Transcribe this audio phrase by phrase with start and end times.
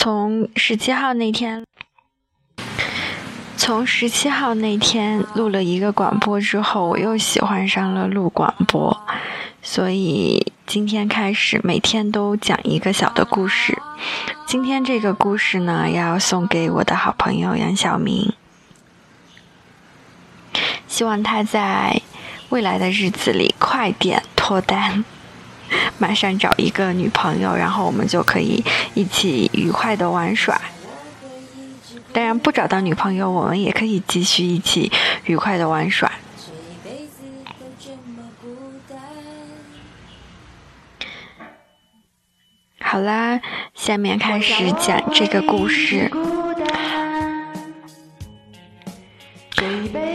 [0.00, 1.66] 从十七号那天，
[3.56, 8.96] 从十七号那天录了一个广播之后，我又喜欢上了录广播，
[9.60, 13.76] 所以今天开始每天都讲一个小的故事。
[14.46, 18.32] 今天这个故事呢，要送给我的好朋友杨晓明，
[20.86, 22.00] 希望他在
[22.50, 25.04] 未来的日子里快点脱单。
[25.98, 28.64] 马上找一个女朋友，然后我们就可以
[28.94, 30.60] 一起愉快的玩耍。
[32.12, 34.90] 当然，不找到女朋友，我们也可以继续一起
[35.26, 36.10] 愉快的玩耍。
[42.80, 43.40] 好啦，
[43.74, 46.10] 下面开始讲这个故事。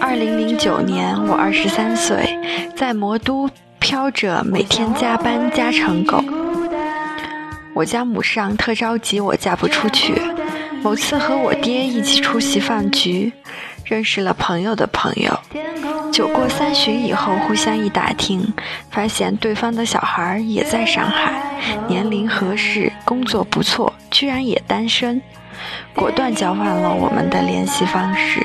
[0.00, 2.38] 二零零九年，我二十三岁，
[2.74, 3.50] 在魔都。
[3.84, 6.24] 飘着每天加班加成狗，
[7.74, 10.14] 我家母上特着急我嫁不出去。
[10.82, 13.30] 某次和我爹一起出席饭局，
[13.84, 15.38] 认识了朋友的朋友。
[16.10, 18.50] 酒过三巡以后，互相一打听，
[18.90, 21.34] 发现对方的小孩也在上海，
[21.86, 25.20] 年龄合适，工作不错，居然也单身。
[25.94, 28.43] 果断交换了我们的联系方式。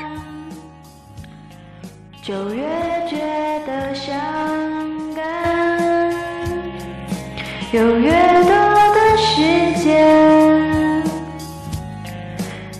[7.72, 9.40] 有越多的时
[9.80, 9.94] 间，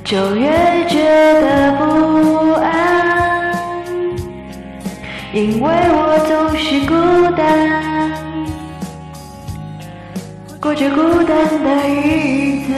[0.02, 0.50] 就越
[0.88, 0.98] 觉
[1.40, 3.54] 得不安，
[5.32, 6.92] 因为我总是孤
[7.36, 8.10] 单，
[10.60, 12.68] 过着孤单的日子。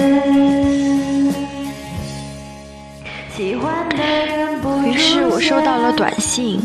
[3.34, 6.60] 喜欢的人不于是我收到了短信。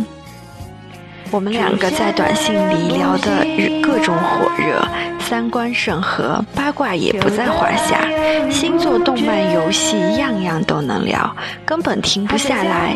[1.31, 3.45] 我们两个在短信里聊的
[3.81, 4.81] 各种火热，
[5.20, 8.08] 三观甚合，八卦也不在话下，
[8.50, 12.95] 星座、动漫、游戏，样样都能聊，根本停不下来。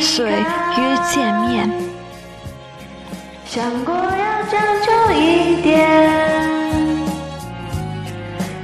[0.00, 1.70] 遂约见面。
[3.46, 6.10] 想过要将就一点，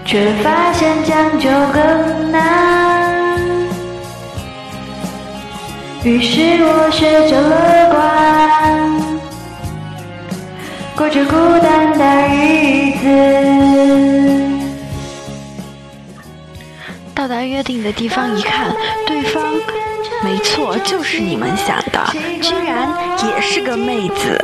[0.05, 3.15] 却发现将就更难。
[6.05, 8.46] 于是我学着乐观，
[17.67, 18.73] 定的地方一看，
[19.09, 19.43] 对方，
[20.23, 22.01] 没错，就是你们想的，
[22.41, 22.89] 居然
[23.27, 24.41] 也是个妹子，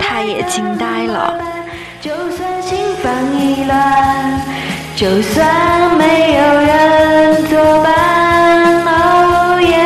[0.00, 1.38] 他也惊呆了。
[2.00, 4.40] 就算心烦意乱，
[4.96, 7.94] 就算没有人作伴，
[8.86, 9.76] 哦耶。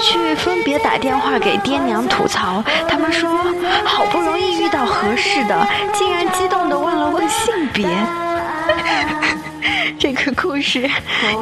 [0.00, 3.30] 去分别打电话给爹娘吐槽，他们说
[3.84, 6.63] 好不容易遇到合适的，竟然激动
[10.04, 10.82] 这个故事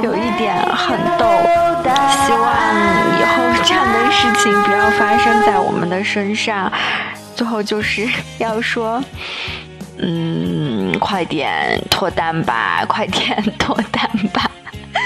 [0.04, 1.26] 有一点很逗，
[2.24, 2.46] 希望
[3.18, 6.70] 以后这样的事情不要发生在我们的身上。
[7.34, 8.08] 最后就是
[8.38, 9.02] 要说，
[9.98, 14.48] 嗯，快点脱单吧，快点脱单吧。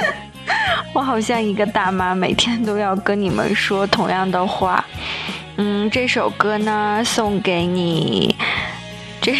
[0.93, 4.85] 我好像一个大妈，每天都要跟你们说同样的话。
[5.57, 8.37] 嗯，这首歌呢送给你，
[9.23, 9.35] 这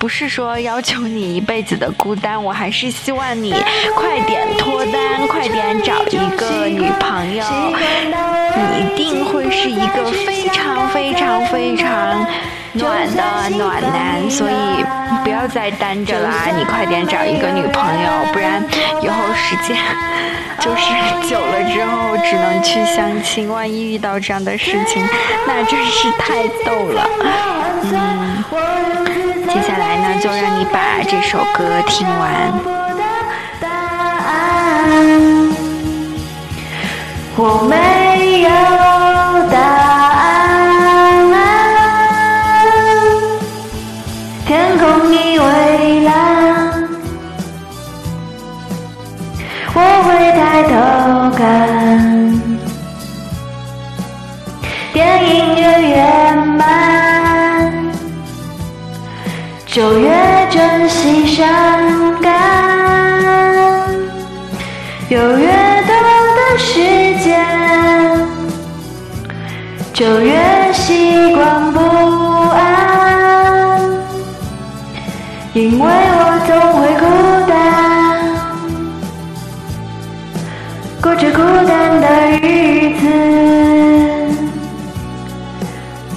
[0.00, 3.52] 不是说要求你一辈子的孤单，我还是希望你
[3.94, 7.44] 快点脱单，快点找一个女朋友，
[8.56, 12.26] 你一定会是一个非常非常非常。
[12.72, 14.54] 暖的暖男，所以
[15.24, 16.46] 不要再单着啦！
[16.56, 18.64] 你快点找一个女朋友，不然
[19.02, 19.76] 以后时间
[20.60, 23.48] 就是久了之后只能去相亲。
[23.48, 25.04] 万一遇到这样的事情，
[25.48, 27.10] 那真是太逗了。
[27.92, 28.44] 嗯，
[29.52, 32.52] 接下来呢，就让你把这首歌听完。
[37.36, 38.48] 我没有
[59.72, 60.10] 就越
[60.50, 61.46] 珍惜伤
[62.20, 62.32] 感，
[65.08, 65.46] 有越
[65.86, 65.94] 多
[66.34, 66.80] 的时
[67.22, 67.38] 间，
[69.92, 71.78] 就越习惯不
[72.48, 73.80] 安，
[75.52, 77.06] 因为我总会孤
[77.48, 77.54] 单，
[81.00, 81.38] 过着孤
[81.68, 82.06] 单的
[82.42, 83.06] 日子。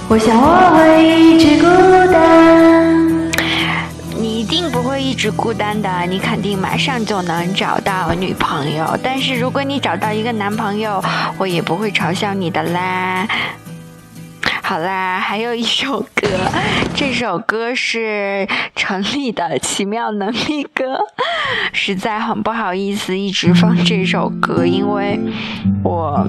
[0.08, 0.46] 我想我
[0.76, 1.66] 会一直孤
[5.14, 8.98] 一直孤单的，你肯定马上就能找到女朋友。
[9.00, 11.00] 但是如果你找到一个男朋友，
[11.38, 13.24] 我也不会嘲笑你的啦。
[14.60, 16.26] 好啦，还有一首歌，
[16.96, 20.84] 这首歌是陈粒的《奇妙能力歌》，
[21.72, 25.20] 实在很不好意思一直放这首歌，因为
[25.84, 26.28] 我。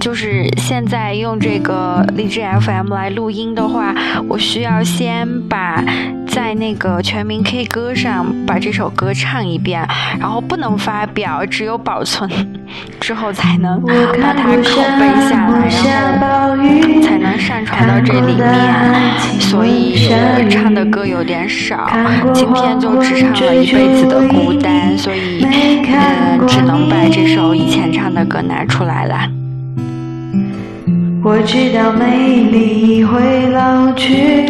[0.00, 3.94] 就是现在用这个荔枝 FM 来录音的话，
[4.28, 5.80] 我需要先把
[6.32, 9.86] 在那个全民 K 歌上把这首歌唱一遍，
[10.18, 12.26] 然后不能发表，只有保存
[12.98, 15.68] 之后才能把它拷贝下来，
[16.16, 16.56] 然后
[17.02, 18.40] 才能上传到这里面。
[19.40, 20.08] 所以
[20.48, 21.86] 唱的歌有点少，
[22.32, 29.28] 今天就只唱了一辈子的孤单，所以嗯，只能把这首以前唱的歌拿出来了。
[31.22, 34.48] 我知道美丽会老去。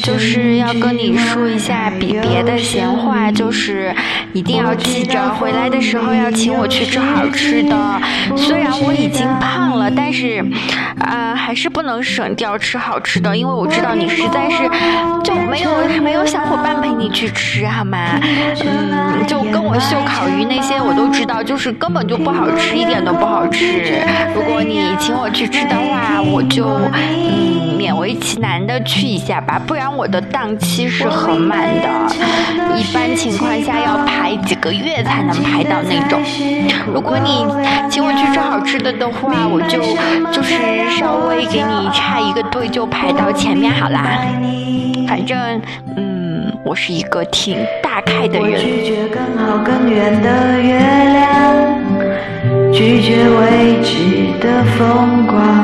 [0.00, 3.94] 就是要跟你说一下比别的闲话，就是
[4.32, 7.76] 一定要记着回来的时候要请我去吃好吃的。
[8.36, 10.44] 虽然我已经胖了，但是，
[10.98, 14.68] 啊，还是不能省掉吃好吃的，因为我知道你实在是
[15.22, 15.70] 就没有
[16.02, 17.98] 没有小伙伴陪你去吃，好吗？
[18.64, 24.02] 嗯，就跟我秀烤鱼那些我都知道，就是根本就不好吃，一点都不好吃。
[24.34, 29.83] 如果你请我去吃的话，我就嗯勉为其难的去一下吧，不然。
[29.88, 31.88] 我的档期是很满的，
[32.76, 36.20] 一般情况下要排几个月才能排到那种。
[36.92, 37.46] 如果你
[37.90, 39.80] 请我去吃好吃的的话，我就
[40.32, 40.54] 就是
[40.98, 44.18] 稍微给你插一个队，就排到前面好啦。
[45.08, 45.38] 反正，
[45.96, 48.60] 嗯，我是一个挺大开的人。
[48.60, 55.63] 拒绝更好更圆的月亮，拒绝未知的风光。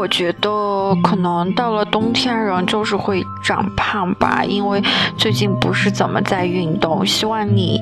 [0.00, 4.82] 我觉得可能到了冬天，人就是会长胖吧，因为
[5.18, 7.04] 最近不是怎么在运动。
[7.04, 7.78] 希望你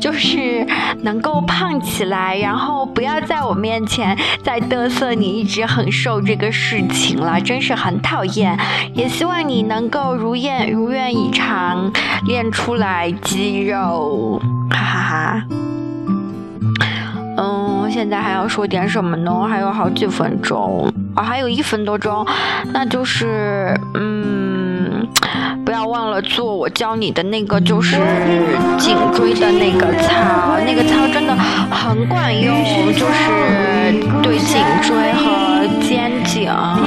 [0.00, 0.66] 就是
[1.02, 8.58] 能够胖起来，然后不要在我面前再嘚瑟你一直很瘦这个事情了，真是很讨厌。
[8.94, 11.92] 也希望你能够如愿如愿以偿，
[12.26, 15.77] 练出来肌肉，哈哈哈。
[17.90, 19.46] 现在还要说点什么呢？
[19.48, 20.92] 还有好几分钟。
[21.14, 22.24] 啊，还有一分多钟，
[22.72, 25.06] 那就是，嗯，
[25.64, 27.96] 不要忘了做我教你的那个，就是
[28.78, 32.54] 颈椎的那个操，那个操真的很管用，
[32.92, 33.92] 就是
[34.22, 36.48] 对颈椎和肩颈。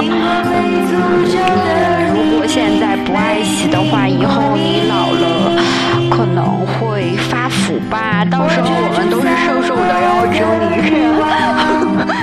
[2.14, 5.31] 如果现在不爱惜的话，以后你老了
[8.30, 11.02] 到时候我们都是瘦瘦的，然后 只有你一个人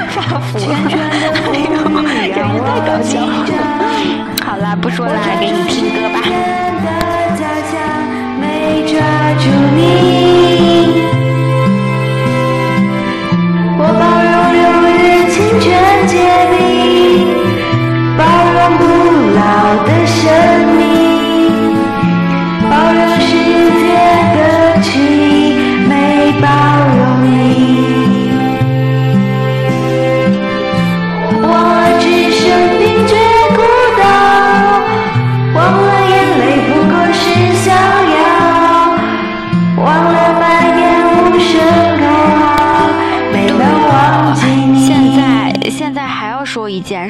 [0.10, 0.58] 发福。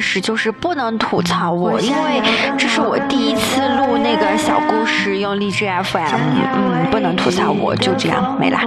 [0.00, 2.22] 一件事就是不能吐槽我，因为
[2.56, 6.16] 这是我第一次录那个小故事，用荔枝 FM，
[6.54, 8.62] 嗯，不能吐槽我，就这样没啦。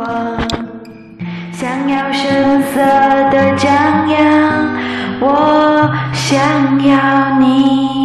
[1.51, 2.79] 想要声色
[3.31, 4.69] 的张扬，
[5.21, 6.39] 我想
[6.85, 8.02] 要你。